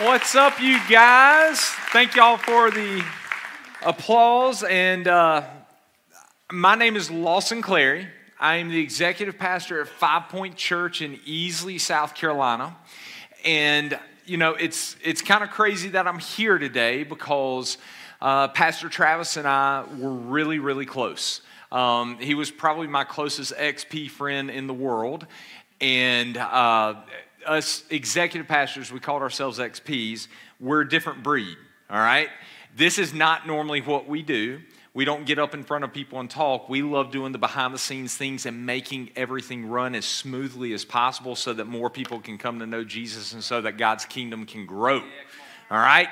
[0.00, 1.58] What's up, you guys?
[1.90, 3.02] Thank y'all for the
[3.82, 4.62] applause.
[4.62, 5.44] And uh,
[6.52, 8.06] my name is Lawson Clary.
[8.38, 12.76] I am the executive pastor at Five Point Church in Easley, South Carolina.
[13.42, 17.78] And, you know, it's, it's kind of crazy that I'm here today because
[18.20, 21.40] uh, Pastor Travis and I were really, really close.
[21.72, 25.26] Um, he was probably my closest XP friend in the world.
[25.80, 26.96] And uh,
[27.46, 30.28] us executive pastors, we called ourselves XPs,
[30.60, 31.56] we're a different breed,
[31.90, 32.28] all right?
[32.76, 34.60] This is not normally what we do.
[34.92, 36.70] We don't get up in front of people and talk.
[36.70, 40.86] We love doing the behind the scenes things and making everything run as smoothly as
[40.86, 44.46] possible so that more people can come to know Jesus and so that God's kingdom
[44.46, 45.02] can grow.
[45.70, 46.08] All right?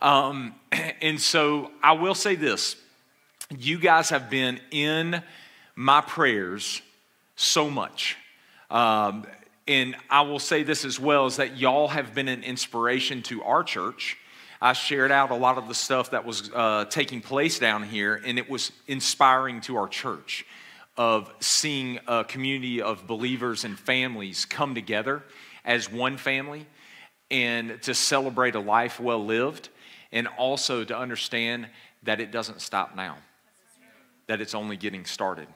[0.00, 0.54] Um,
[1.00, 2.76] and so I will say this
[3.56, 5.22] you guys have been in
[5.76, 6.82] my prayers
[7.36, 8.16] so much.
[8.70, 9.24] Um,
[9.68, 13.42] and I will say this as well is that y'all have been an inspiration to
[13.42, 14.16] our church.
[14.60, 18.20] I shared out a lot of the stuff that was uh, taking place down here,
[18.24, 20.46] and it was inspiring to our church
[20.96, 25.22] of seeing a community of believers and families come together
[25.64, 26.66] as one family
[27.30, 29.68] and to celebrate a life well lived,
[30.12, 31.66] and also to understand
[32.04, 33.16] that it doesn't stop now,
[34.28, 35.48] that it's only getting started.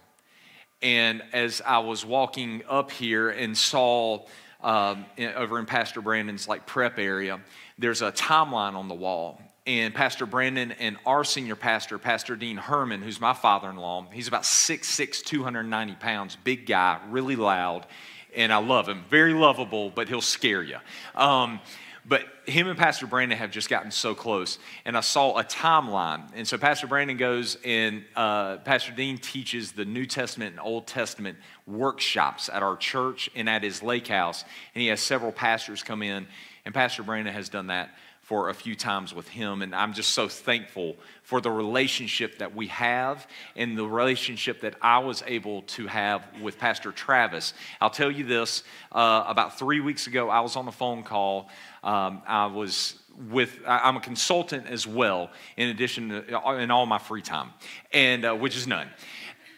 [0.83, 4.25] And as I was walking up here and saw
[4.63, 5.05] um,
[5.37, 7.41] over in Pastor Brandon's like prep area,
[7.79, 9.41] there's a timeline on the wall.
[9.67, 14.07] And Pastor Brandon and our senior pastor, Pastor Dean Herman, who's my father in law,
[14.11, 17.87] he's about 6'6, 290 pounds, big guy, really loud.
[18.35, 19.05] And I love him.
[19.11, 20.79] Very lovable, but he'll scare you.
[21.15, 21.61] Um,
[22.07, 24.59] but him and Pastor Brandon have just gotten so close.
[24.85, 26.31] And I saw a timeline.
[26.35, 30.87] And so Pastor Brandon goes and uh, Pastor Dean teaches the New Testament and Old
[30.87, 34.45] Testament workshops at our church and at his lake house.
[34.75, 36.27] And he has several pastors come in.
[36.65, 37.91] And Pastor Brandon has done that
[38.31, 39.61] for a few times with him.
[39.61, 43.27] And I'm just so thankful for the relationship that we have
[43.57, 47.55] and the relationship that I was able to have with Pastor Travis.
[47.81, 51.49] I'll tell you this uh, about three weeks ago, I was on a phone call.
[51.83, 53.01] Um, I was
[53.33, 57.51] with I'm a consultant as well, in addition to uh, in all my free time,
[57.93, 58.87] and uh, which is none.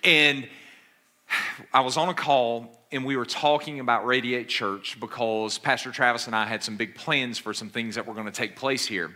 [0.02, 0.48] And
[1.74, 6.26] I was on a call and we were talking about Radiate Church because Pastor Travis
[6.26, 8.86] and I had some big plans for some things that were going to take place
[8.86, 9.10] here.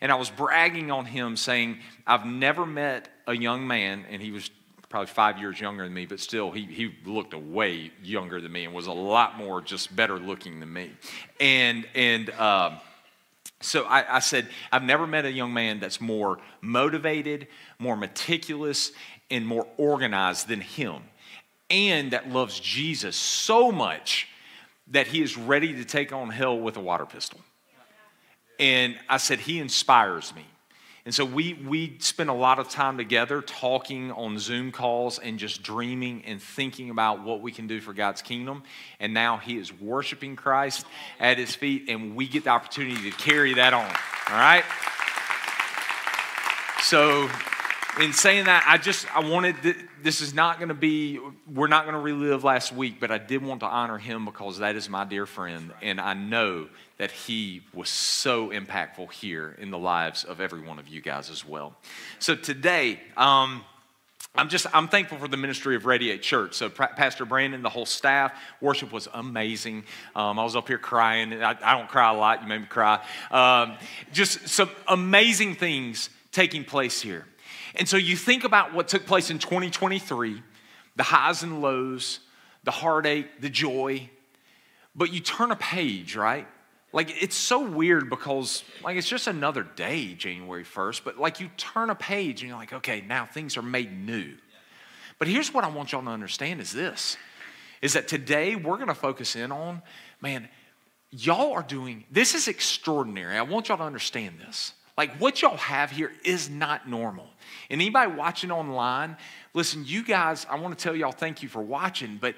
[0.00, 4.32] And I was bragging on him, saying, I've never met a young man, and he
[4.32, 4.50] was
[4.88, 8.64] probably five years younger than me, but still, he, he looked way younger than me
[8.64, 10.90] and was a lot more just better looking than me.
[11.38, 12.78] And, and, uh,
[13.62, 17.46] so I, I, said, I've never met a young man that's more motivated,
[17.78, 18.90] more meticulous,
[19.30, 21.02] and more organized than him
[21.70, 24.28] and that loves Jesus so much
[24.88, 27.40] that he is ready to take on hell with a water pistol.
[28.58, 30.44] And I said, He inspires me.
[31.06, 35.38] And so we, we spend a lot of time together talking on Zoom calls and
[35.38, 38.62] just dreaming and thinking about what we can do for God's kingdom.
[39.00, 40.84] And now he is worshiping Christ
[41.18, 43.86] at his feet, and we get the opportunity to carry that on.
[43.86, 44.64] All right?
[46.82, 47.30] So
[47.98, 49.56] in saying that, I just I wanted
[50.02, 51.18] this is not going to be
[51.52, 54.58] we're not going to relive last week, but I did want to honor him because
[54.58, 56.68] that is my dear friend, and I know
[56.98, 61.30] that he was so impactful here in the lives of every one of you guys
[61.30, 61.74] as well.
[62.18, 63.00] So today.
[63.16, 63.64] Um,
[64.36, 66.54] I'm just I'm thankful for the ministry of Radiate Church.
[66.54, 69.82] So Pastor Brandon, the whole staff, worship was amazing.
[70.14, 71.42] Um, I was up here crying.
[71.42, 72.40] I, I, don't cry a lot.
[72.40, 73.04] You made me cry.
[73.32, 73.76] Um,
[74.12, 77.26] just some amazing things taking place here.
[77.76, 80.42] And so you think about what took place in 2023
[80.96, 82.18] the highs and lows,
[82.64, 84.10] the heartache, the joy,
[84.94, 86.46] but you turn a page, right?
[86.92, 91.48] Like it's so weird because like it's just another day, January 1st, but like you
[91.56, 94.34] turn a page and you're like, okay, now things are made new.
[95.18, 97.16] But here's what I want y'all to understand is this
[97.80, 99.80] is that today we're going to focus in on,
[100.20, 100.48] man,
[101.10, 103.36] y'all are doing this is extraordinary.
[103.36, 104.74] I want y'all to understand this.
[105.00, 107.26] Like what y'all have here is not normal.
[107.70, 109.16] And anybody watching online,
[109.54, 112.34] listen, you guys, I want to tell y'all thank you for watching, but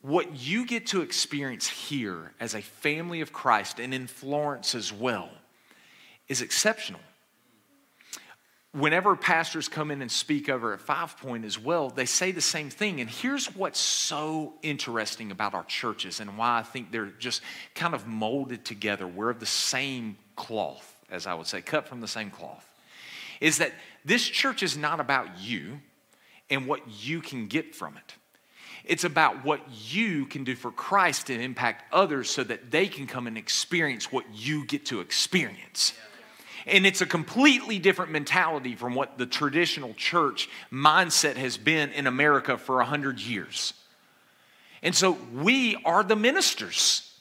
[0.00, 4.92] what you get to experience here as a family of Christ and in Florence as
[4.92, 5.30] well
[6.26, 6.98] is exceptional.
[8.72, 12.40] Whenever pastors come in and speak over at Five Point as well, they say the
[12.40, 13.00] same thing.
[13.00, 17.42] And here's what's so interesting about our churches and why I think they're just
[17.76, 19.06] kind of molded together.
[19.06, 22.68] We're of the same cloth, as I would say, cut from the same cloth.
[23.40, 23.72] Is that
[24.04, 25.80] this church is not about you
[26.50, 28.14] and what you can get from it.
[28.84, 29.60] It's about what
[29.90, 34.12] you can do for Christ and impact others so that they can come and experience
[34.12, 35.92] what you get to experience.
[36.66, 42.06] And it's a completely different mentality from what the traditional church mindset has been in
[42.06, 43.72] America for 100 years.
[44.82, 47.12] And so we are the ministers.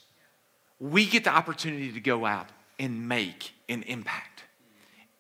[0.80, 2.48] We get the opportunity to go out
[2.80, 4.44] and make an impact.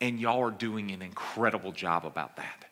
[0.02, 2.66] And y'all are doing an incredible job about that.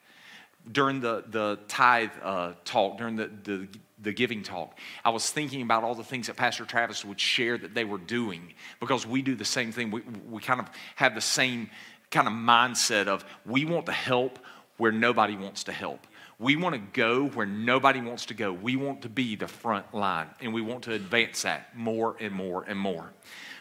[0.72, 3.68] During the, the tithe uh, talk, during the, the,
[4.02, 7.58] the giving talk, I was thinking about all the things that Pastor Travis would share
[7.58, 9.92] that they were doing because we do the same thing.
[9.92, 11.70] We, we kind of have the same
[12.12, 14.40] kind of mindset of we want to help
[14.78, 16.08] where nobody wants to help.
[16.40, 18.52] We want to go where nobody wants to go.
[18.52, 22.34] We want to be the front line, and we want to advance that more and
[22.34, 23.12] more and more.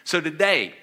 [0.03, 0.75] So today,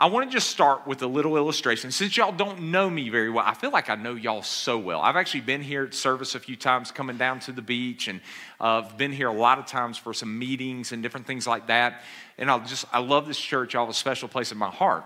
[0.00, 1.90] I want to just start with a little illustration.
[1.90, 5.02] Since y'all don't know me very well, I feel like I know y'all so well.
[5.02, 8.22] I've actually been here at service a few times coming down to the beach, and
[8.58, 11.66] uh, I've been here a lot of times for some meetings and different things like
[11.66, 12.00] that.
[12.38, 13.74] And I just, I love this church.
[13.74, 15.04] Y'all have a special place in my heart.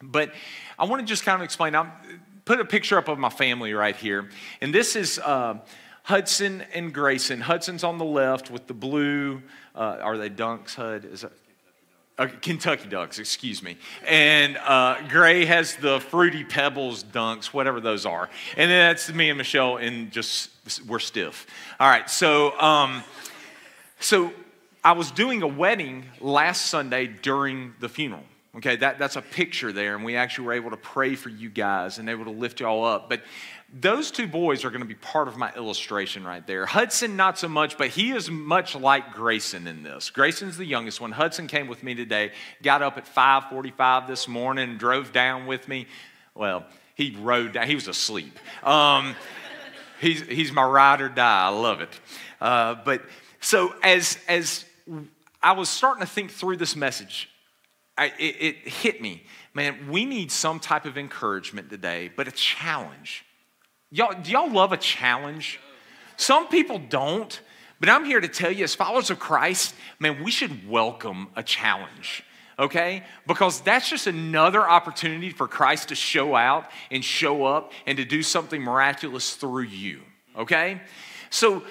[0.00, 0.32] But
[0.78, 1.74] I want to just kind of explain.
[1.74, 1.90] I'm,
[2.44, 4.28] put a picture up of my family right here.
[4.60, 5.58] And this is uh,
[6.04, 7.40] Hudson and Grayson.
[7.40, 9.42] Hudson's on the left with the blue,
[9.74, 11.04] uh, are they dunks, Hud?
[11.04, 11.24] Is
[12.16, 13.76] Kentucky Ducks, excuse me.
[14.06, 18.30] And uh, Gray has the Fruity Pebbles dunks, whatever those are.
[18.56, 20.50] And then that's me and Michelle, and just
[20.86, 21.46] we're stiff.
[21.80, 23.02] All right, so um,
[23.98, 24.32] so
[24.84, 28.24] I was doing a wedding last Sunday during the funeral.
[28.56, 31.50] Okay, that, that's a picture there, and we actually were able to pray for you
[31.50, 33.08] guys and able to lift y'all up.
[33.08, 33.22] But
[33.72, 36.64] those two boys are going to be part of my illustration right there.
[36.64, 40.10] Hudson, not so much, but he is much like Grayson in this.
[40.10, 41.10] Grayson's the youngest one.
[41.10, 42.30] Hudson came with me today,
[42.62, 45.88] got up at 5:45 this morning, drove down with me.
[46.36, 46.64] Well,
[46.94, 47.66] he rode down.
[47.66, 48.38] He was asleep.
[48.62, 49.16] Um,
[50.00, 51.46] he's he's my ride or die.
[51.46, 52.00] I love it.
[52.40, 53.02] Uh, but
[53.40, 54.64] so as as
[55.42, 57.28] I was starting to think through this message,
[57.96, 59.24] I, it, it hit me,
[59.54, 59.88] man.
[59.90, 63.24] We need some type of encouragement today, but a challenge
[63.94, 65.60] Y'all, do y'all love a challenge?
[66.16, 67.40] Some people don't,
[67.78, 71.44] but I'm here to tell you, as followers of Christ, man, we should welcome a
[71.44, 72.24] challenge,
[72.58, 73.04] okay?
[73.28, 78.04] Because that's just another opportunity for Christ to show out and show up and to
[78.04, 80.00] do something miraculous through you,
[80.36, 80.80] okay?
[81.30, 81.62] So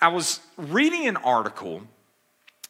[0.00, 1.82] I was reading an article,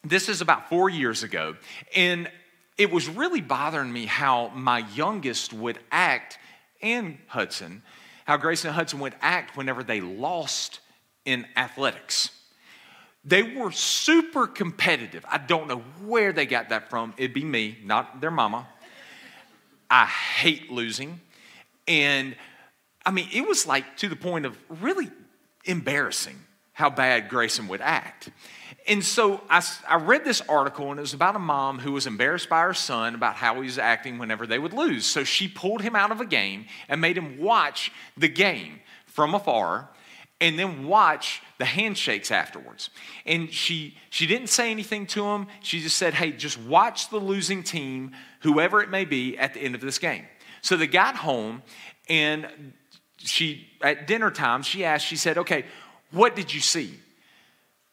[0.09, 1.57] this is about four years ago,
[1.95, 2.31] and
[2.79, 6.39] it was really bothering me how my youngest would act
[6.83, 7.83] and Hudson
[8.27, 10.81] how Grayson and Hudson would act whenever they lost
[11.25, 12.31] in athletics.
[13.25, 15.25] They were super competitive.
[15.29, 17.15] I don't know where they got that from.
[17.17, 18.67] It'd be me, not their mama.
[19.89, 21.21] I hate losing.
[21.87, 22.35] And
[23.05, 25.09] I mean, it was like to the point of really
[25.65, 26.37] embarrassing
[26.77, 28.29] how bad Grayson would act.
[28.87, 32.07] And so I, I read this article, and it was about a mom who was
[32.07, 35.07] embarrassed by her son about how he was acting whenever they would lose.
[35.07, 39.35] So she pulled him out of a game and made him watch the game from
[39.35, 39.89] afar
[40.39, 42.91] and then watch the handshakes afterwards.
[43.25, 45.47] And she she didn't say anything to him.
[45.63, 49.61] She just said, "Hey, just watch the losing team, whoever it may be, at the
[49.61, 50.27] end of this game."
[50.61, 51.63] So they got home,
[52.11, 52.75] and
[53.17, 55.07] she at dinner time she asked.
[55.07, 55.65] She said, "Okay,
[56.11, 56.99] what did you see?"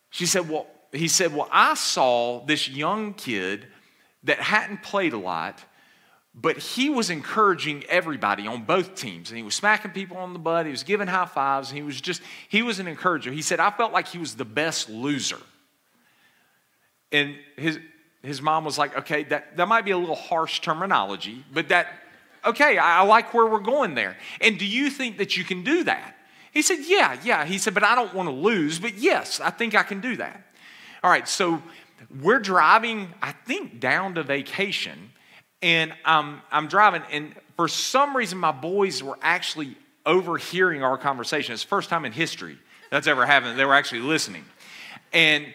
[0.10, 3.68] She said, "Well, he said, Well, I saw this young kid
[4.24, 5.62] that hadn't played a lot,
[6.36, 9.30] but he was encouraging everybody on both teams.
[9.30, 11.84] And he was smacking people on the butt, he was giving high fives, and he
[11.84, 13.32] was just, he was an encourager.
[13.32, 15.40] He said, I felt like he was the best loser.
[17.12, 17.80] And his,
[18.22, 21.88] his mom was like, okay, that, that might be a little harsh terminology, but that,
[22.46, 24.16] okay, I, I like where we're going there.
[24.42, 26.16] And do you think that you can do that?
[26.54, 27.46] He said, yeah, yeah.
[27.46, 30.18] He said, but I don't want to lose, but yes, I think I can do
[30.18, 30.46] that.
[31.04, 31.62] All right, so
[32.22, 35.12] we're driving, I think, down to vacation,
[35.62, 41.54] and I'm, I'm driving, and for some reason, my boys were actually overhearing our conversation.
[41.54, 42.58] It's the first time in history
[42.90, 43.58] that's ever happened.
[43.58, 44.46] They were actually listening.
[45.12, 45.48] And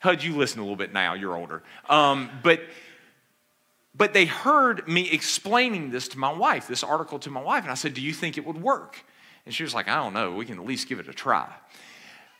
[0.00, 1.62] Hud, you listen a little bit now, you're older.
[1.88, 2.60] Um, but
[3.94, 7.70] but they heard me explaining this to my wife, this article to my wife, and
[7.70, 9.04] I said, Do you think it would work?
[9.48, 10.34] And she was like, I don't know.
[10.34, 11.50] We can at least give it a try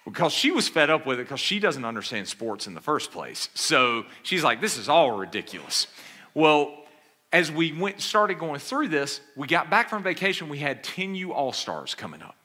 [0.05, 3.13] because she was fed up with it because she doesn't understand sports in the first
[3.13, 3.49] place.
[3.55, 5.87] So she's like, this is all ridiculous.
[6.35, 6.85] Well,
[7.33, 11.31] as we went started going through this, we got back from vacation, we had 10U
[11.31, 12.37] All Stars coming up.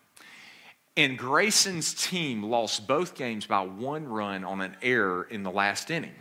[0.95, 5.91] And Grayson's team lost both games by one run on an error in the last
[5.91, 6.15] inning.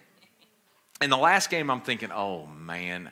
[1.00, 3.08] In the last game, I'm thinking, oh man.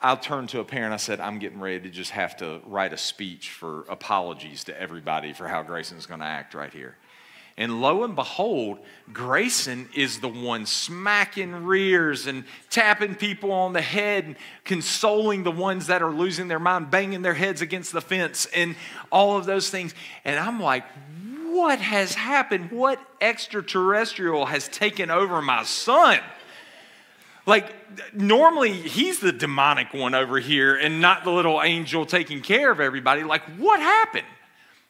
[0.00, 0.92] I turned to a parent.
[0.92, 4.80] I said, I'm getting ready to just have to write a speech for apologies to
[4.80, 6.96] everybody for how Grayson's going to act right here.
[7.58, 8.78] And lo and behold,
[9.14, 15.50] Grayson is the one smacking rears and tapping people on the head and consoling the
[15.50, 18.76] ones that are losing their mind, banging their heads against the fence, and
[19.10, 19.94] all of those things.
[20.24, 20.84] And I'm like,
[21.46, 22.70] what has happened?
[22.70, 26.20] What extraterrestrial has taken over my son?
[27.46, 27.72] Like,
[28.12, 32.80] normally he's the demonic one over here and not the little angel taking care of
[32.80, 33.22] everybody.
[33.22, 34.26] Like, what happened?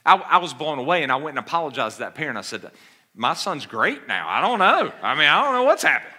[0.05, 2.39] I, I was blown away and I went and apologized to that parent.
[2.39, 2.71] I said,
[3.15, 4.27] My son's great now.
[4.29, 4.93] I don't know.
[5.03, 6.15] I mean, I don't know what's happened.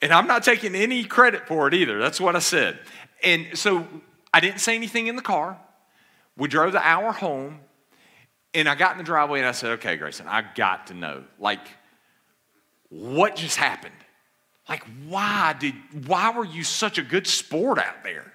[0.00, 1.98] And I'm not taking any credit for it either.
[1.98, 2.78] That's what I said.
[3.22, 3.86] And so
[4.32, 5.58] I didn't say anything in the car.
[6.36, 7.60] We drove the hour home
[8.52, 11.24] and I got in the driveway and I said, Okay, Grayson, I got to know.
[11.40, 11.66] Like,
[12.90, 13.94] what just happened?
[14.68, 15.74] Like, why did
[16.06, 18.32] why were you such a good sport out there?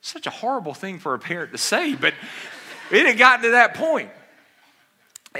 [0.00, 2.14] Such a horrible thing for a parent to say, but
[2.90, 4.10] it had gotten to that point.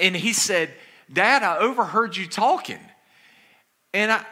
[0.00, 0.72] And he said,
[1.12, 2.78] Dad, I overheard you talking.
[3.92, 4.24] And I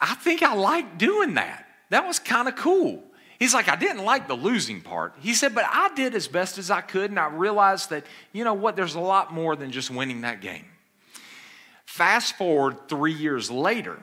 [0.00, 1.66] I think I like doing that.
[1.90, 3.02] That was kind of cool.
[3.38, 5.14] He's like, I didn't like the losing part.
[5.20, 8.44] He said, but I did as best as I could, and I realized that, you
[8.44, 10.66] know what, there's a lot more than just winning that game.
[11.86, 14.02] Fast forward three years later,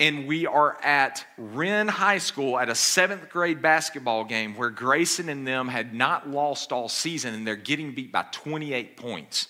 [0.00, 5.28] and we are at Wren High School at a seventh grade basketball game where Grayson
[5.28, 9.48] and them had not lost all season and they're getting beat by 28 points.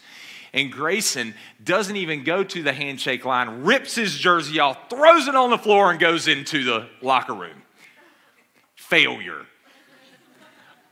[0.52, 5.34] And Grayson doesn't even go to the handshake line, rips his jersey off, throws it
[5.34, 7.62] on the floor, and goes into the locker room.
[8.76, 9.46] Failure.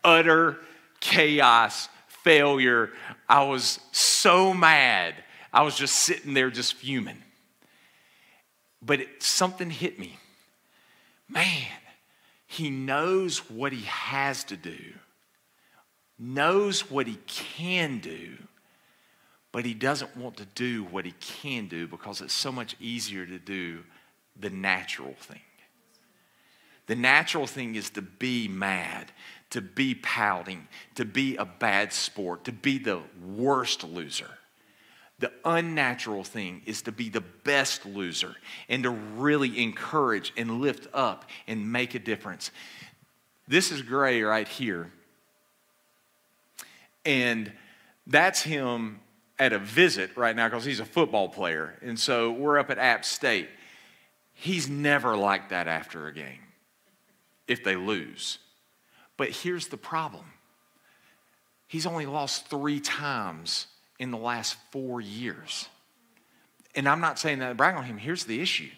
[0.02, 0.58] Utter
[0.98, 2.90] chaos, failure.
[3.28, 5.14] I was so mad.
[5.52, 7.21] I was just sitting there, just fuming.
[8.84, 10.18] But it, something hit me.
[11.28, 11.68] Man,
[12.46, 14.78] he knows what he has to do,
[16.18, 18.36] knows what he can do,
[19.52, 23.24] but he doesn't want to do what he can do because it's so much easier
[23.24, 23.84] to do
[24.38, 25.40] the natural thing.
[26.86, 29.12] The natural thing is to be mad,
[29.50, 34.30] to be pouting, to be a bad sport, to be the worst loser.
[35.22, 38.34] The unnatural thing is to be the best loser
[38.68, 42.50] and to really encourage and lift up and make a difference.
[43.46, 44.90] This is Gray right here.
[47.04, 47.52] And
[48.04, 48.98] that's him
[49.38, 51.78] at a visit right now because he's a football player.
[51.82, 53.48] And so we're up at App State.
[54.32, 56.40] He's never like that after a game
[57.46, 58.38] if they lose.
[59.16, 60.24] But here's the problem
[61.68, 63.68] he's only lost three times
[64.02, 65.68] in the last four years.
[66.74, 67.98] And I'm not saying that to brag on him.
[67.98, 68.70] Here's the issue.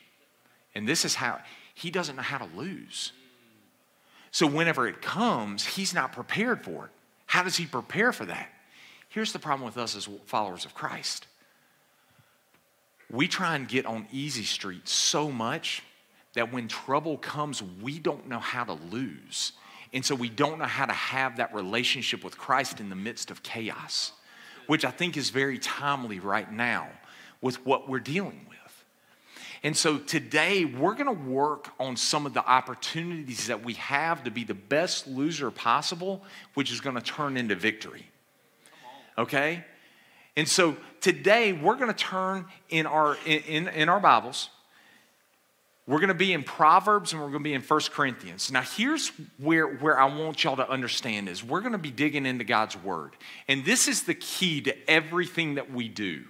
[0.74, 1.40] And this is how
[1.72, 3.12] he doesn't know how to lose.
[4.32, 6.90] So whenever it comes, he's not prepared for it.
[7.24, 8.50] How does he prepare for that?
[9.08, 11.26] Here's the problem with us as followers of Christ
[13.10, 15.82] we try and get on easy street so much
[16.34, 19.52] that when trouble comes, we don't know how to lose.
[19.92, 23.30] And so we don't know how to have that relationship with Christ in the midst
[23.30, 24.12] of chaos
[24.66, 26.88] which I think is very timely right now
[27.40, 28.54] with what we're dealing with.
[29.62, 34.24] And so today we're going to work on some of the opportunities that we have
[34.24, 38.06] to be the best loser possible, which is going to turn into victory.
[39.16, 39.64] Okay?
[40.36, 44.50] And so today we're going to turn in our in, in our Bibles
[45.86, 48.50] we're going to be in Proverbs and we're going to be in First Corinthians.
[48.50, 52.24] Now, here's where, where I want y'all to understand is we're going to be digging
[52.24, 53.12] into God's Word.
[53.48, 56.24] And this is the key to everything that we do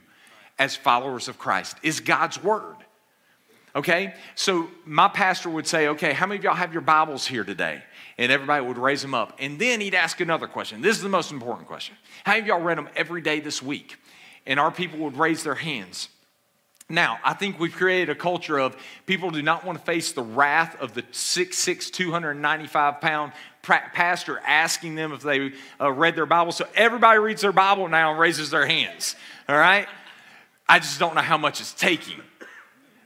[0.59, 2.77] as followers of Christ is God's Word.
[3.77, 4.15] Okay?
[4.35, 7.83] So my pastor would say, okay, how many of y'all have your Bibles here today?
[8.19, 9.37] And everybody would raise them up.
[9.39, 10.81] And then he'd ask another question.
[10.81, 11.97] This is the most important question.
[12.25, 13.99] How many of y'all read them every day this week?
[14.47, 16.09] And our people would raise their hands.
[16.91, 18.77] Now, I think we've created a culture of
[19.07, 24.95] people do not want to face the wrath of the 6'6, 295 pound pastor asking
[24.95, 26.53] them if they uh, read their Bible.
[26.53, 29.17] So everybody reads their Bible now and raises their hands.
[29.49, 29.89] All right?
[30.69, 32.21] I just don't know how much it's taking.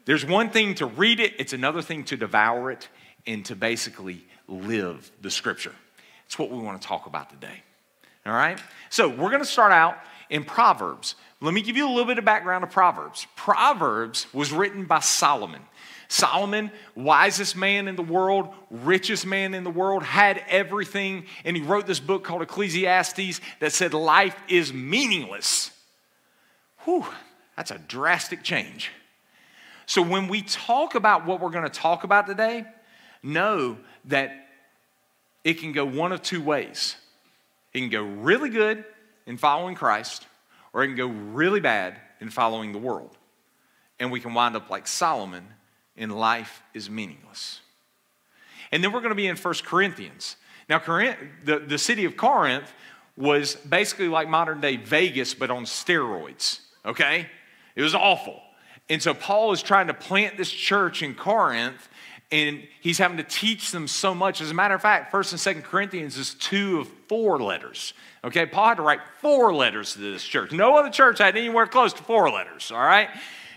[0.07, 2.89] There's one thing to read it, it's another thing to devour it
[3.27, 5.75] and to basically live the scripture.
[6.27, 7.63] It's what we want to talk about today.
[8.27, 8.61] All right?
[8.91, 9.99] So we're going to start out
[10.31, 11.15] in Proverbs.
[11.41, 13.27] Let me give you a little bit of background of Proverbs.
[13.37, 15.63] Proverbs was written by Solomon.
[16.09, 21.63] Solomon, wisest man in the world, richest man in the world, had everything, and he
[21.63, 25.71] wrote this book called Ecclesiastes that said life is meaningless.
[26.85, 27.07] Whew,
[27.57, 28.91] that's a drastic change.
[29.85, 32.65] So when we talk about what we're going to talk about today,
[33.23, 34.49] know that
[35.45, 36.97] it can go one of two ways.
[37.75, 38.85] It can go really good
[39.29, 40.27] in following Christ,
[40.73, 43.17] or it can go really bad in following the world.
[44.01, 45.47] And we can wind up like Solomon
[45.97, 47.61] in life is meaningless.
[48.73, 50.37] And then we're going to be in 1 Corinthians.
[50.69, 52.73] Now, Corinth, the, the city of Corinth
[53.17, 57.27] was basically like modern day Vegas, but on steroids, okay?
[57.77, 58.41] It was awful.
[58.89, 61.89] And so Paul is trying to plant this church in Corinth,
[62.31, 64.41] and he's having to teach them so much.
[64.41, 67.95] As a matter of fact, 1st and 2nd Corinthians is two of four letters.
[68.23, 70.53] Okay, Paul had to write four letters to this church.
[70.53, 73.09] No other church had anywhere close to four letters, all right?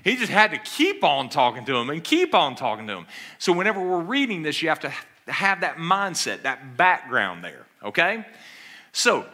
[0.04, 3.08] He just had to keep on talking to them and keep on talking to them.
[3.40, 4.94] So whenever we're reading this, you have to
[5.28, 8.26] have that mindset, that background there, okay?
[8.94, 9.26] So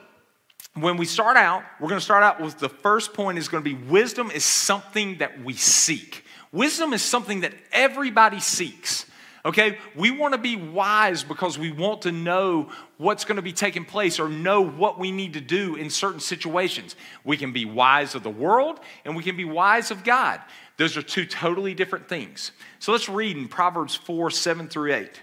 [0.74, 3.64] when we start out, we're going to start out with the first point is going
[3.64, 6.24] to be wisdom is something that we seek.
[6.52, 9.06] Wisdom is something that everybody seeks.
[9.48, 9.78] Okay?
[9.96, 13.86] We want to be wise because we want to know what's going to be taking
[13.86, 16.98] place or know what we need to do in certain situations.
[17.24, 20.42] We can be wise of the world and we can be wise of God.
[20.76, 22.52] Those are two totally different things.
[22.80, 25.22] So let's read in Proverbs 4 7 through 8.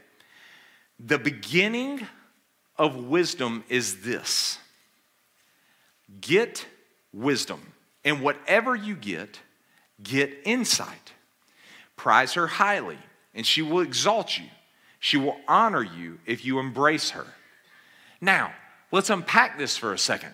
[0.99, 2.07] The beginning
[2.79, 4.59] of wisdom is this
[6.21, 6.67] get
[7.13, 7.61] wisdom,
[8.05, 9.39] and whatever you get,
[10.03, 11.13] get insight.
[11.97, 12.99] Prize her highly
[13.35, 14.47] and she will exalt you.
[15.01, 17.27] She will honor you if you embrace her.
[18.21, 18.53] Now,
[18.91, 20.33] let's unpack this for a second.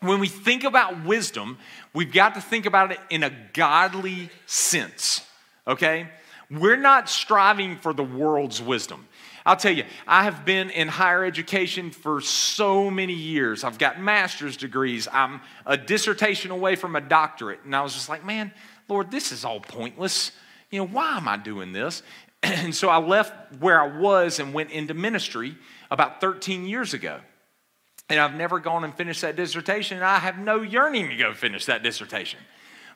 [0.00, 1.58] When we think about wisdom,
[1.94, 5.24] we've got to think about it in a godly sense,
[5.66, 6.08] okay?
[6.50, 9.06] We're not striving for the world's wisdom.
[9.46, 13.64] I'll tell you, I have been in higher education for so many years.
[13.64, 15.08] I've got master's degrees.
[15.12, 17.60] I'm a dissertation away from a doctorate.
[17.64, 18.52] And I was just like, man,
[18.88, 20.32] Lord, this is all pointless
[20.72, 22.02] you know, why am I doing this?
[22.44, 25.56] And so I left where I was and went into ministry
[25.92, 27.20] about 13 years ago.
[28.08, 31.34] And I've never gone and finished that dissertation, and I have no yearning to go
[31.34, 32.40] finish that dissertation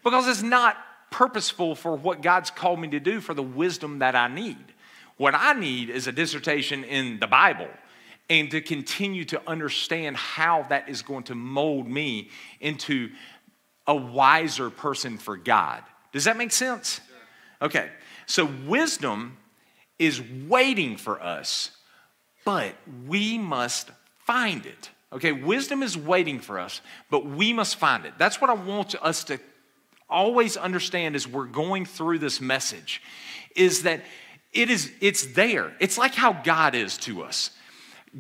[0.03, 0.77] because it's not
[1.13, 4.65] purposeful for what God's called me to do for the wisdom that I need.
[5.17, 7.69] What I need is a dissertation in the Bible
[8.29, 13.11] and to continue to understand how that is going to mold me into
[13.87, 15.85] a wiser person for God.
[16.13, 17.01] Does that make sense?
[17.61, 17.91] Okay,
[18.27, 19.39] so wisdom
[19.99, 21.71] is waiting for us,
[22.45, 22.75] but
[23.07, 23.91] we must
[24.25, 24.91] find it.
[25.13, 28.15] Okay, wisdom is waiting for us, but we must find it.
[28.19, 29.39] That's what I want us to
[30.09, 33.03] always understand as we're going through this message
[33.55, 34.05] is that
[34.53, 35.75] it is it's there.
[35.81, 37.51] It's like how God is to us.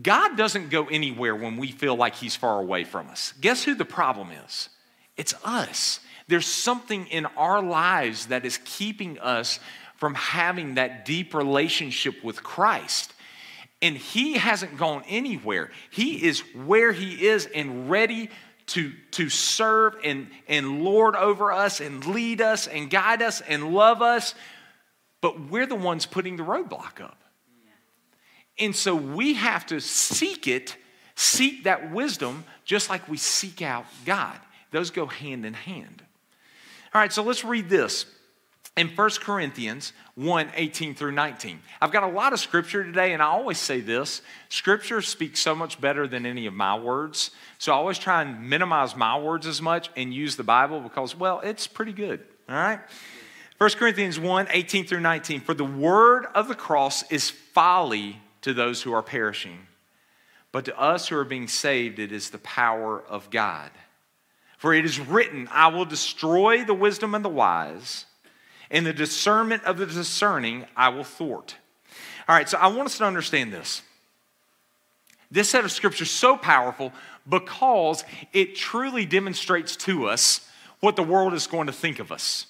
[0.00, 3.32] God doesn't go anywhere when we feel like he's far away from us.
[3.40, 4.68] Guess who the problem is?
[5.16, 6.00] It's us.
[6.28, 9.60] There's something in our lives that is keeping us
[9.96, 13.12] from having that deep relationship with Christ.
[13.80, 15.70] And He hasn't gone anywhere.
[15.90, 18.30] He is where He is and ready
[18.66, 23.72] to, to serve and, and lord over us and lead us and guide us and
[23.72, 24.34] love us.
[25.20, 27.18] But we're the ones putting the roadblock up.
[28.58, 30.76] And so we have to seek it,
[31.14, 34.38] seek that wisdom, just like we seek out God.
[34.76, 36.02] Those go hand in hand.
[36.92, 38.04] All right, so let's read this
[38.76, 41.60] in 1 Corinthians 1 18 through 19.
[41.80, 45.54] I've got a lot of scripture today, and I always say this scripture speaks so
[45.54, 47.30] much better than any of my words.
[47.56, 51.16] So I always try and minimize my words as much and use the Bible because,
[51.16, 52.20] well, it's pretty good.
[52.46, 52.80] All right?
[53.56, 55.40] 1 Corinthians 1 18 through 19.
[55.40, 59.68] For the word of the cross is folly to those who are perishing,
[60.52, 63.70] but to us who are being saved, it is the power of God.
[64.56, 68.06] For it is written, I will destroy the wisdom of the wise,
[68.70, 71.56] and the discernment of the discerning I will thwart.
[72.28, 73.82] All right, so I want us to understand this.
[75.30, 76.92] This set of scripture is so powerful
[77.28, 80.48] because it truly demonstrates to us
[80.80, 82.46] what the world is going to think of us.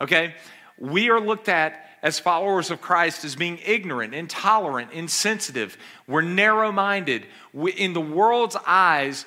[0.00, 0.34] Okay?
[0.78, 5.76] We are looked at as followers of Christ as being ignorant, intolerant, insensitive.
[6.06, 7.26] We're narrow minded.
[7.54, 9.26] In the world's eyes,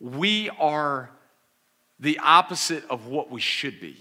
[0.00, 1.10] we are
[2.02, 3.96] the opposite of what we should be,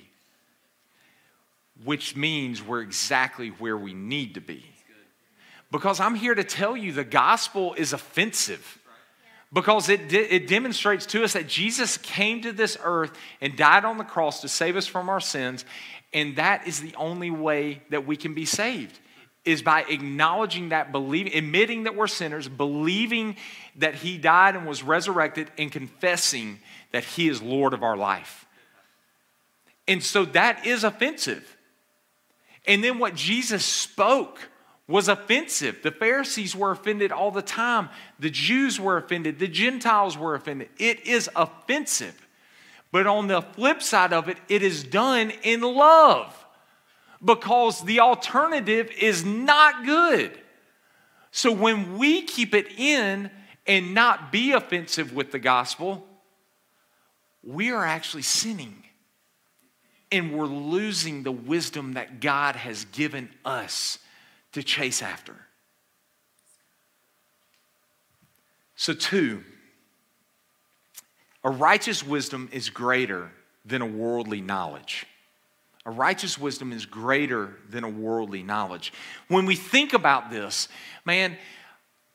[1.83, 4.65] which means we're exactly where we need to be.
[5.71, 8.79] Because I'm here to tell you the gospel is offensive.
[9.53, 13.85] Because it, de- it demonstrates to us that Jesus came to this earth and died
[13.85, 15.63] on the cross to save us from our sins,
[16.11, 18.97] and that is the only way that we can be saved
[19.43, 23.35] is by acknowledging that, believing, admitting that we're sinners, believing
[23.75, 26.59] that He died and was resurrected, and confessing
[26.91, 28.45] that He is Lord of our life.
[29.87, 31.57] And so that is offensive.
[32.65, 34.49] And then what Jesus spoke
[34.87, 35.79] was offensive.
[35.81, 40.69] The Pharisees were offended all the time, the Jews were offended, the Gentiles were offended.
[40.77, 42.27] It is offensive.
[42.91, 46.45] But on the flip side of it, it is done in love
[47.23, 50.37] because the alternative is not good.
[51.31, 53.31] So when we keep it in
[53.65, 56.05] and not be offensive with the gospel,
[57.43, 58.83] we are actually sinning.
[60.11, 63.97] And we're losing the wisdom that God has given us
[64.51, 65.35] to chase after.
[68.75, 69.43] So, two,
[71.43, 73.31] a righteous wisdom is greater
[73.65, 75.05] than a worldly knowledge.
[75.85, 78.93] A righteous wisdom is greater than a worldly knowledge.
[79.27, 80.67] When we think about this,
[81.05, 81.37] man,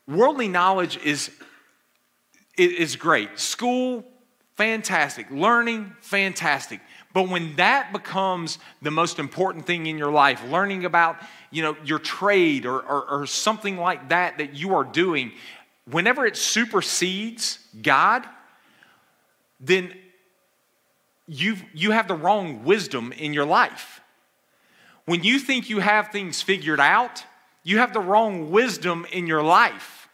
[0.06, 1.30] worldly knowledge is,
[2.56, 3.38] is great.
[3.40, 4.04] School,
[4.56, 5.30] fantastic.
[5.30, 6.80] Learning, fantastic.
[7.12, 11.16] But when that becomes the most important thing in your life, learning about
[11.50, 15.32] you know, your trade or, or, or something like that that you are doing,
[15.90, 18.24] whenever it supersedes God,
[19.60, 19.94] then
[21.26, 24.00] you you have the wrong wisdom in your life.
[25.06, 27.24] When you think you have things figured out,
[27.62, 30.05] you have the wrong wisdom in your life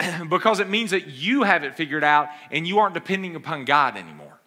[0.28, 3.96] because it means that you have it figured out and you aren't depending upon God
[3.96, 4.40] anymore.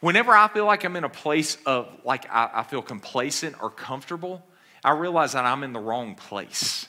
[0.00, 3.70] Whenever I feel like I'm in a place of like I, I feel complacent or
[3.70, 4.44] comfortable,
[4.84, 6.86] I realize that I'm in the wrong place.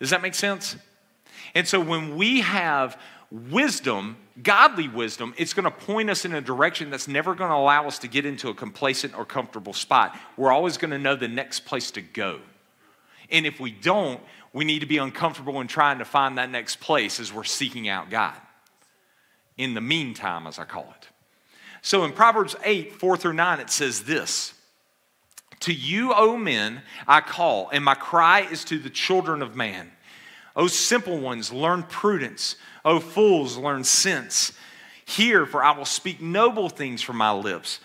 [0.00, 0.76] Does that make sense?
[1.54, 3.00] And so when we have
[3.30, 7.56] wisdom, godly wisdom, it's going to point us in a direction that's never going to
[7.56, 10.18] allow us to get into a complacent or comfortable spot.
[10.36, 12.40] We're always going to know the next place to go.
[13.30, 14.20] And if we don't,
[14.52, 17.88] we need to be uncomfortable in trying to find that next place as we're seeking
[17.88, 18.34] out God.
[19.56, 21.08] In the meantime, as I call it.
[21.82, 24.54] So in Proverbs 8, 4 through 9, it says this
[25.60, 29.90] To you, O men, I call, and my cry is to the children of man.
[30.56, 32.56] O simple ones, learn prudence.
[32.84, 34.52] O fools, learn sense.
[35.04, 37.80] Hear, for I will speak noble things from my lips.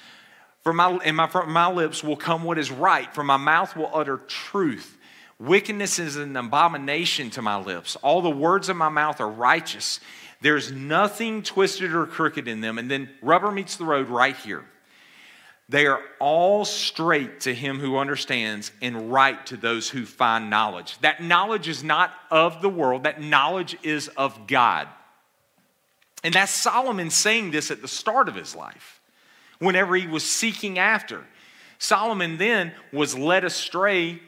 [0.61, 3.75] For my, and my, from my lips will come what is right, for my mouth
[3.75, 4.97] will utter truth.
[5.39, 7.95] Wickedness is an abomination to my lips.
[7.97, 9.99] All the words of my mouth are righteous.
[10.41, 12.77] There's nothing twisted or crooked in them.
[12.77, 14.65] And then rubber meets the road right here.
[15.69, 20.99] They are all straight to him who understands and right to those who find knowledge.
[20.99, 24.87] That knowledge is not of the world, that knowledge is of God.
[26.23, 29.01] And that's Solomon saying this at the start of his life,
[29.59, 31.25] whenever he was seeking after.
[31.79, 34.21] Solomon then was led astray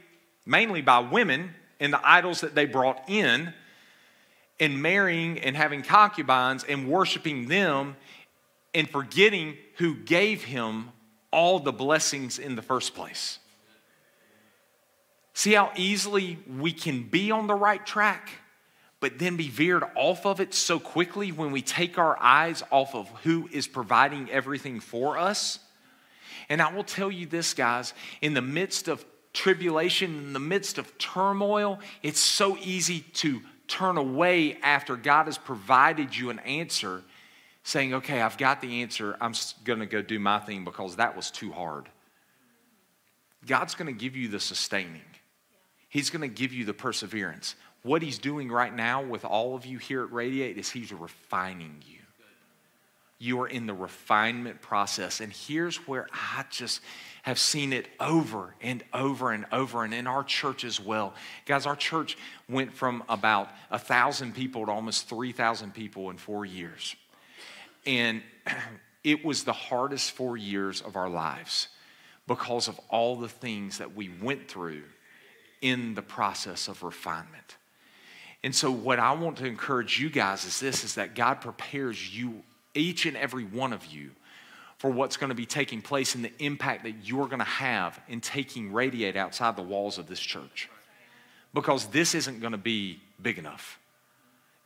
[0.46, 3.54] mainly by women and the idols that they brought in,
[4.60, 7.96] and marrying and having concubines and worshiping them
[8.74, 10.90] and forgetting who gave him
[11.32, 13.40] all the blessings in the first place.
[15.34, 18.30] See how easily we can be on the right track,
[19.02, 22.96] but then be veered off of it so quickly when we take our eyes off
[22.96, 25.60] of who is providing everything for us?
[26.48, 29.04] And I will tell you this, guys, in the midst of
[29.36, 35.38] tribulation, in the midst of turmoil, it's so easy to turn away after God has
[35.38, 37.04] provided you an answer
[37.64, 39.18] saying, okay, I've got the answer.
[39.20, 41.90] I'm going to go do my thing because that was too hard.
[43.46, 45.02] God's going to give you the sustaining,
[45.90, 47.56] He's going to give you the perseverance.
[47.84, 51.84] What He's doing right now with all of you here at Radiate is He's refining
[51.86, 52.00] you.
[53.18, 55.22] You are in the refinement process.
[55.22, 56.82] And here's where I just
[57.26, 61.16] have seen it over and over and over, and in our church as well.
[61.48, 66.46] Guys, our church went from about a thousand people to almost 3,000 people in four
[66.46, 66.96] years.
[67.84, 68.22] And
[69.04, 71.70] it was the hardest four years of our lives
[72.28, 74.84] because of all the things that we went through
[75.62, 77.58] in the process of refinement.
[78.44, 82.16] And so what I want to encourage you guys is this is that God prepares
[82.16, 82.44] you
[82.76, 84.12] each and every one of you
[84.78, 88.00] for what's going to be taking place and the impact that you're going to have
[88.08, 90.70] in taking radiate outside the walls of this church.
[91.54, 93.80] Because this isn't going to be big enough.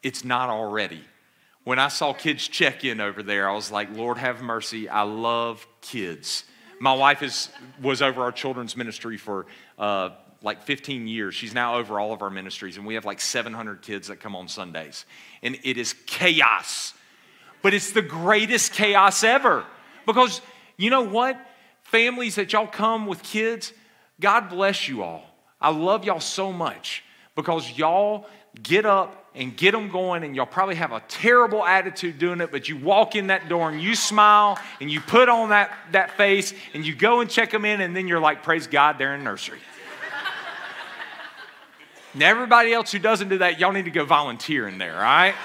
[0.02, 1.04] It's not already.
[1.64, 4.90] When I saw kids check in over there, I was like, Lord, have mercy.
[4.90, 6.46] I love kids.
[6.80, 7.50] My wife is,
[7.82, 9.46] was over our children's ministry for
[9.78, 10.10] uh,
[10.42, 11.36] like 15 years.
[11.36, 14.36] She's now over all of our ministries, and we have like 700 kids that come
[14.36, 15.06] on Sundays.
[15.44, 16.94] And it is chaos,
[17.62, 19.66] but it's the greatest chaos ever.
[20.14, 20.42] Because
[20.76, 21.40] you know what?
[21.84, 23.74] Families that y'all come with kids,
[24.20, 25.24] God bless you all.
[25.62, 27.04] I love y'all so much
[27.36, 28.26] because y'all
[28.64, 32.52] get up and get them going, and y'all probably have a terrible attitude doing it,
[32.52, 36.18] but you walk in that door and you smile and you put on that, that
[36.18, 39.14] face and you go and check them in, and then you're like, Praise God, they're
[39.14, 39.60] in nursery.
[42.14, 45.02] and everybody else who doesn't do that, y'all need to go volunteer in there, all
[45.02, 45.36] right?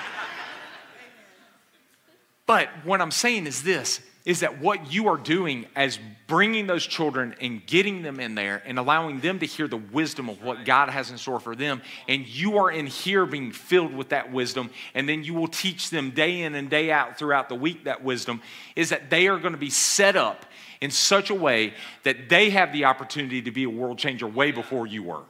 [2.47, 6.87] But what I'm saying is this is that what you are doing as bringing those
[6.87, 10.65] children and getting them in there and allowing them to hear the wisdom of what
[10.65, 14.33] God has in store for them, and you are in here being filled with that
[14.33, 17.85] wisdom, and then you will teach them day in and day out throughout the week
[17.85, 18.41] that wisdom,
[18.75, 20.47] is that they are going to be set up
[20.81, 24.53] in such a way that they have the opportunity to be a world changer way
[24.53, 25.23] before you were.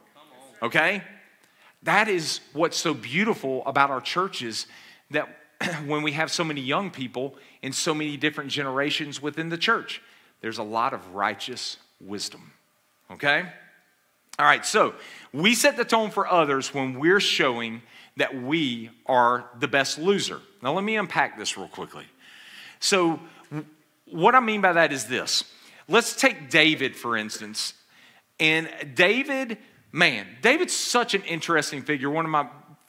[0.62, 1.02] Okay?
[1.82, 4.66] That is what's so beautiful about our churches
[5.10, 5.28] that
[5.86, 10.00] when we have so many young people in so many different generations within the church,
[10.40, 12.52] there's a lot of righteous wisdom.
[13.10, 13.44] Okay?
[14.38, 14.94] All right, so
[15.32, 17.82] we set the tone for others when we're showing
[18.16, 20.40] that we are the best loser.
[20.62, 22.04] Now, let me unpack this real quickly.
[22.80, 23.20] So,
[24.06, 25.44] what I mean by that is this
[25.88, 27.74] let's take David, for instance.
[28.40, 29.58] And David,
[29.92, 32.48] man, David's such an interesting figure, one of my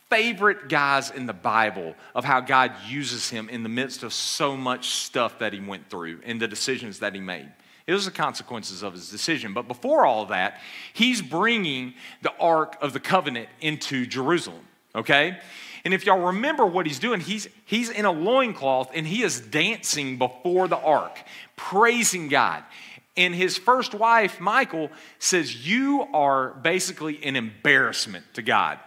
[0.10, 4.56] favorite guys in the Bible of how God uses him in the midst of so
[4.56, 7.52] much stuff that he went through and the decisions that he made.
[7.88, 9.54] It was the consequences of his decision.
[9.54, 10.60] But before all that,
[10.94, 14.65] he's bringing the Ark of the Covenant into Jerusalem,
[14.96, 15.38] okay?
[15.84, 19.39] And if y'all remember what he's doing, he's, he's in a loincloth and he is
[19.39, 21.20] dancing before the ark,
[21.56, 22.63] praising God.
[23.15, 24.89] And his first wife, Michal,
[25.20, 28.80] says, You are basically an embarrassment to God.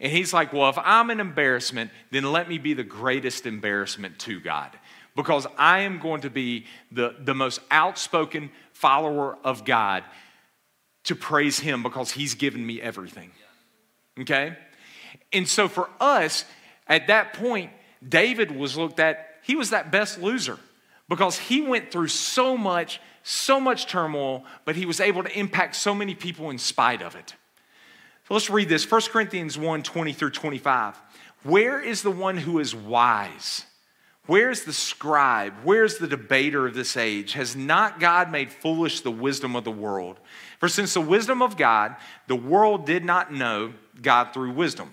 [0.00, 4.18] And he's like, Well, if I'm an embarrassment, then let me be the greatest embarrassment
[4.20, 4.70] to God.
[5.14, 10.04] Because I am going to be the, the most outspoken follower of God
[11.04, 13.30] to praise him because he's given me everything.
[14.20, 14.56] Okay?
[15.32, 16.44] And so for us,
[16.86, 17.70] at that point,
[18.06, 20.58] David was looked at, he was that best loser
[21.08, 25.76] because he went through so much, so much turmoil, but he was able to impact
[25.76, 27.34] so many people in spite of it.
[28.30, 30.96] Let's read this 1 Corinthians 1 20 through 25.
[31.42, 33.64] Where is the one who is wise?
[34.26, 35.52] Where's the scribe?
[35.64, 37.32] Where's the debater of this age?
[37.32, 40.20] Has not God made foolish the wisdom of the world?
[40.60, 41.96] For since the wisdom of God,
[42.28, 44.92] the world did not know God through wisdom.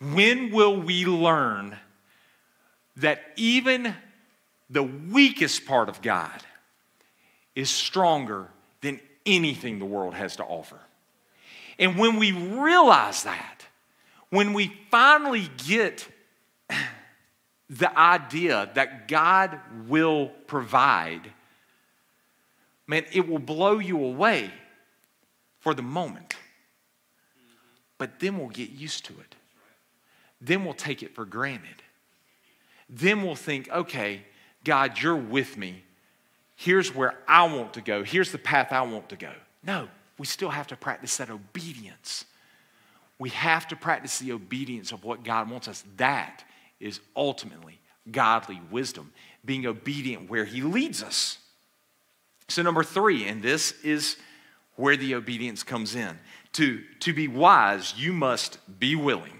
[0.00, 1.76] when will we learn
[2.96, 3.94] that even
[4.70, 6.40] the weakest part of God
[7.54, 8.48] is stronger
[8.80, 10.78] than anything the world has to offer?
[11.78, 13.66] And when we realize that,
[14.30, 16.08] when we finally get
[17.70, 21.30] the idea that God will provide,
[22.86, 24.50] man, it will blow you away
[25.58, 26.36] for the moment.
[27.98, 29.36] But then we'll get used to it
[30.40, 31.82] then we'll take it for granted.
[32.88, 34.22] Then we'll think, okay,
[34.64, 35.84] God, you're with me.
[36.56, 38.02] Here's where I want to go.
[38.02, 39.32] Here's the path I want to go.
[39.62, 42.24] No, we still have to practice that obedience.
[43.18, 45.84] We have to practice the obedience of what God wants us.
[45.96, 46.44] That
[46.80, 47.78] is ultimately
[48.10, 49.12] godly wisdom,
[49.44, 51.38] being obedient where He leads us.
[52.48, 54.16] So, number three, and this is
[54.76, 56.18] where the obedience comes in.
[56.54, 59.39] To, to be wise, you must be willing.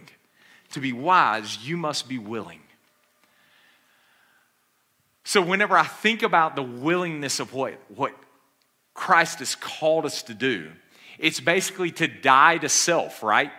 [0.70, 2.60] To be wise, you must be willing.
[5.24, 8.14] So, whenever I think about the willingness of what, what
[8.94, 10.70] Christ has called us to do,
[11.18, 13.52] it's basically to die to self, right?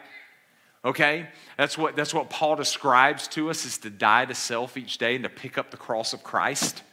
[0.84, 1.28] Okay?
[1.58, 5.15] That's what, that's what Paul describes to us is to die to self each day
[5.15, 6.84] and to pick up the cross of Christ.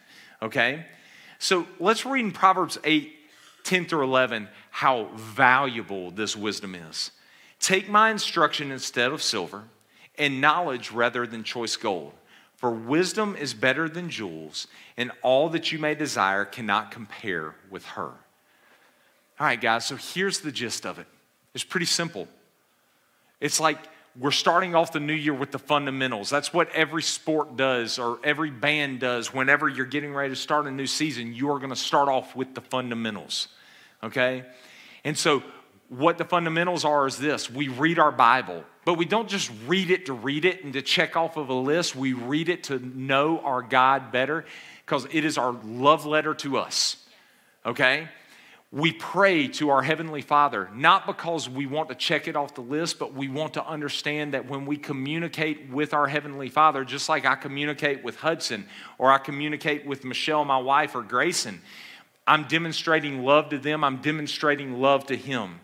[0.42, 0.84] Okay?
[1.38, 3.12] So let's read in Proverbs 8,
[3.64, 7.12] 10 through 11, how valuable this wisdom is.
[7.60, 9.64] Take my instruction instead of silver
[10.18, 12.12] and knowledge rather than choice gold.
[12.56, 17.84] For wisdom is better than jewels, and all that you may desire cannot compare with
[17.86, 18.10] her.
[19.40, 21.06] All right, guys, so here's the gist of it
[21.54, 22.28] it's pretty simple.
[23.40, 23.78] It's like
[24.18, 26.28] we're starting off the new year with the fundamentals.
[26.28, 29.32] That's what every sport does or every band does.
[29.32, 32.34] Whenever you're getting ready to start a new season, you are going to start off
[32.34, 33.48] with the fundamentals.
[34.02, 34.44] Okay?
[35.04, 35.42] And so,
[35.88, 38.64] what the fundamentals are is this we read our Bible.
[38.84, 41.54] But we don't just read it to read it and to check off of a
[41.54, 41.94] list.
[41.94, 44.46] We read it to know our God better
[44.84, 46.96] because it is our love letter to us.
[47.66, 48.08] Okay?
[48.70, 52.60] we pray to our Heavenly Father, not because we want to check it off the
[52.60, 57.08] list, but we want to understand that when we communicate with our Heavenly Father, just
[57.08, 58.66] like I communicate with Hudson
[58.98, 61.62] or I communicate with Michelle, my wife, or Grayson,
[62.26, 65.60] I'm demonstrating love to them, I'm demonstrating love to Him.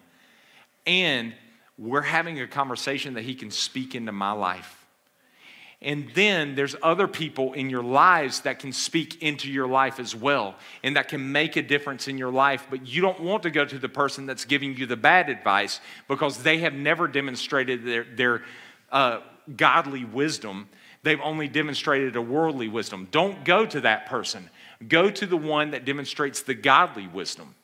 [0.86, 1.34] And
[1.78, 4.84] we're having a conversation that He can speak into my life.
[5.84, 10.16] And then there's other people in your lives that can speak into your life as
[10.16, 12.66] well and that can make a difference in your life.
[12.70, 15.80] But you don't want to go to the person that's giving you the bad advice
[16.08, 18.42] because they have never demonstrated their, their
[18.90, 19.20] uh,
[19.56, 20.68] godly wisdom.
[21.02, 23.08] They've only demonstrated a worldly wisdom.
[23.10, 24.48] Don't go to that person.
[24.88, 27.54] Go to the one that demonstrates the godly wisdom.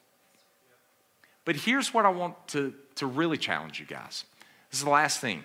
[1.46, 4.24] But here's what I want to, to really challenge you guys.
[4.70, 5.42] This is the last thing.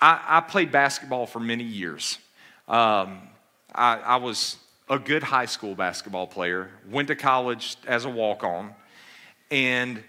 [0.00, 2.18] I, I played basketball for many years.
[2.68, 3.20] Um,
[3.74, 4.56] I, I was
[4.88, 8.74] a good high school basketball player, went to college as a walk on,
[9.50, 10.02] and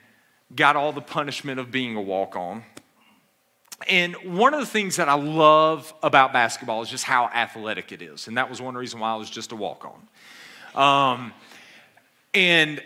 [0.55, 2.63] got all the punishment of being a walk on.
[3.87, 8.01] And one of the things that I love about basketball is just how athletic it
[8.01, 8.27] is.
[8.27, 11.13] And that was one reason why I was just a walk on.
[11.13, 11.33] Um,
[12.33, 12.81] and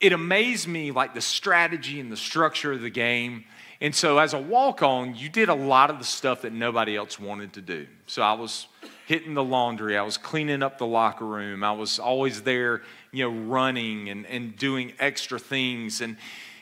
[0.00, 3.44] it amazed me, like the strategy and the structure of the game.
[3.82, 6.96] And so, as a walk on, you did a lot of the stuff that nobody
[6.96, 7.86] else wanted to do.
[8.06, 8.66] So, I was
[9.06, 13.24] hitting the laundry, I was cleaning up the locker room, I was always there, you
[13.24, 16.00] know, running and, and doing extra things.
[16.00, 16.16] And,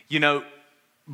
[0.09, 0.44] you know,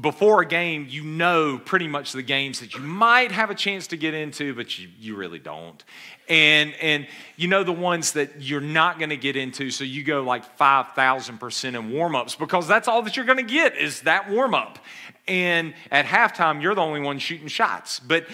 [0.00, 3.86] before a game, you know pretty much the games that you might have a chance
[3.88, 5.82] to get into, but you, you really don't.
[6.28, 10.02] And, and you know the ones that you're not going to get into, so you
[10.02, 14.00] go like 5,000% in warm ups because that's all that you're going to get is
[14.02, 14.80] that warm up.
[15.28, 18.00] And at halftime, you're the only one shooting shots.
[18.00, 18.26] But,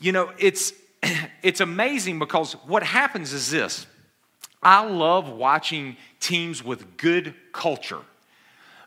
[0.00, 0.72] you know, it's,
[1.42, 3.86] it's amazing because what happens is this
[4.64, 8.00] I love watching teams with good culture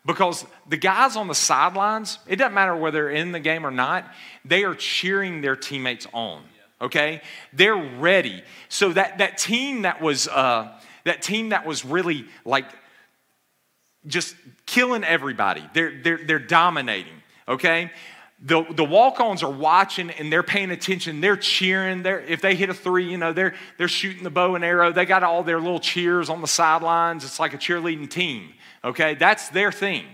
[0.07, 3.71] because the guys on the sidelines, it doesn't matter whether they're in the game or
[3.71, 4.09] not,
[4.45, 6.41] they are cheering their teammates on.
[6.81, 7.21] Okay,
[7.53, 8.41] they're ready.
[8.69, 10.71] So that that team that was uh,
[11.03, 12.65] that team that was really like
[14.05, 15.63] just killing everybody.
[15.73, 17.13] They're they're they're dominating.
[17.47, 17.91] Okay,
[18.39, 21.21] the, the walk-ons are watching and they're paying attention.
[21.21, 22.03] They're cheering.
[22.03, 24.91] They're, if they hit a three, you know, they're, they're shooting the bow and arrow.
[24.91, 27.23] They got all their little cheers on the sidelines.
[27.23, 28.53] It's like a cheerleading team.
[28.87, 30.05] Okay, that's their thing.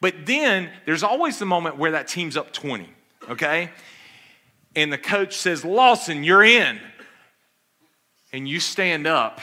[0.00, 2.88] But then there's always the moment where that team's up 20.
[3.30, 3.70] Okay,
[4.74, 6.80] and the coach says, Lawson, you're in.
[8.32, 9.40] And you stand up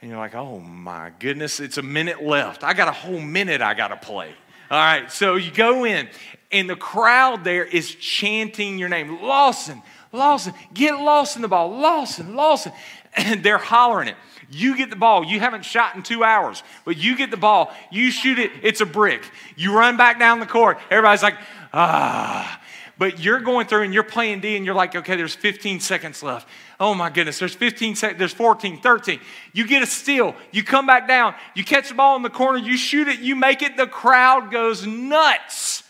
[0.00, 2.64] and you're like, oh my goodness, it's a minute left.
[2.64, 4.32] I got a whole minute I got to play.
[4.70, 6.08] All right, so you go in,
[6.52, 12.34] and the crowd there is chanting your name Lawson, Lawson, get Lawson the ball, Lawson,
[12.34, 12.72] Lawson.
[13.16, 14.14] And they're hollering it.
[14.50, 15.24] You get the ball.
[15.24, 17.72] You haven't shot in two hours, but you get the ball.
[17.90, 19.30] You shoot it, it's a brick.
[19.56, 20.78] You run back down the court.
[20.90, 21.36] Everybody's like,
[21.72, 22.60] ah.
[22.98, 26.22] But you're going through and you're playing D and you're like, okay, there's 15 seconds
[26.22, 26.46] left.
[26.78, 29.20] Oh my goodness, there's 15 seconds, there's 14, 13.
[29.54, 32.58] You get a steal, you come back down, you catch the ball in the corner,
[32.58, 35.82] you shoot it, you make it, the crowd goes nuts.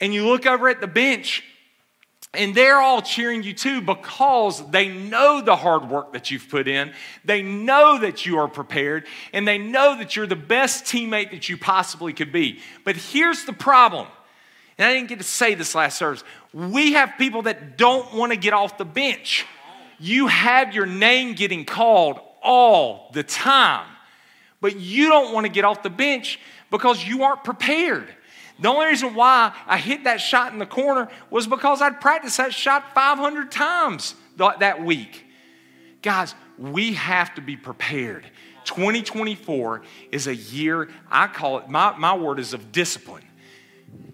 [0.00, 1.44] And you look over at the bench,
[2.36, 6.68] and they're all cheering you too because they know the hard work that you've put
[6.68, 6.92] in.
[7.24, 11.48] They know that you are prepared, and they know that you're the best teammate that
[11.48, 12.60] you possibly could be.
[12.84, 14.06] But here's the problem,
[14.78, 16.24] and I didn't get to say this last service.
[16.52, 19.46] We have people that don't want to get off the bench
[19.98, 23.86] you have your name getting called all the time,
[24.60, 26.38] but you don't want to get off the bench
[26.70, 28.08] because you aren't prepared.
[28.60, 32.36] The only reason why I hit that shot in the corner was because I'd practiced
[32.36, 35.26] that shot 500 times that week.
[36.02, 38.24] Guys, we have to be prepared.
[38.64, 43.24] 2024 is a year, I call it, my, my word is of discipline.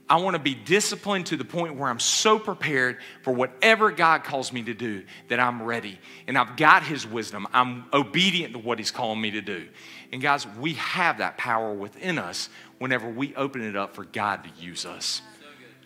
[0.08, 4.24] I want to be disciplined to the point where I'm so prepared for whatever God
[4.24, 6.00] calls me to do that I'm ready.
[6.26, 7.46] And I've got His wisdom.
[7.52, 9.68] I'm obedient to what He's calling me to do.
[10.12, 14.42] And guys, we have that power within us whenever we open it up for God
[14.42, 15.22] to use us.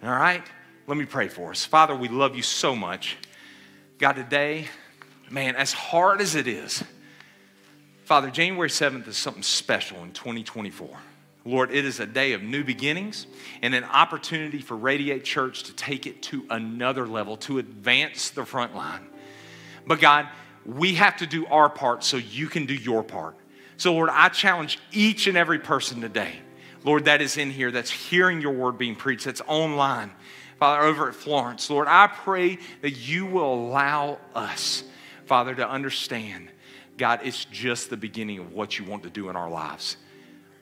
[0.03, 0.43] All right?
[0.87, 1.67] Let me pray for us.
[1.67, 3.19] Father, we love you so much.
[3.99, 4.69] God, today,
[5.31, 6.83] man, as hard as it is,
[8.05, 10.89] Father, January 7th is something special in 2024.
[11.45, 13.27] Lord, it is a day of new beginnings
[13.61, 18.47] and an opportunity for Radiate Church to take it to another level, to advance the
[18.47, 19.07] front line.
[19.87, 20.27] But God,
[20.65, 23.37] we have to do our part so you can do your part.
[23.77, 26.37] So, Lord, I challenge each and every person today,
[26.85, 30.13] Lord, that is in here, that's hearing your word being preached, that's online,
[30.59, 31.69] Father, over at Florence.
[31.69, 34.85] Lord, I pray that you will allow us,
[35.27, 36.49] Father, to understand,
[36.97, 39.97] God, it's just the beginning of what you want to do in our lives.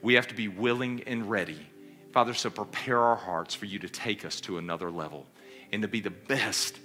[0.03, 1.67] We have to be willing and ready.
[2.13, 5.27] Father, so prepare our hearts for you to take us to another level
[5.73, 6.79] and to be the best,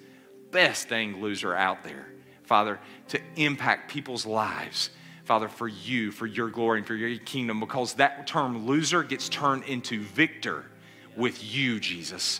[0.51, 2.07] best dang loser out there.
[2.43, 4.89] Father, to impact people's lives.
[5.26, 9.28] Father, for you, for your glory, and for your kingdom, because that term loser gets
[9.28, 10.63] turned into victor
[11.18, 12.39] with you, Jesus.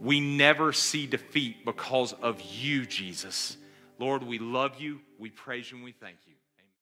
[0.00, 3.58] We never see defeat because of you, Jesus.
[3.98, 6.31] Lord, we love you, we praise you, and we thank you.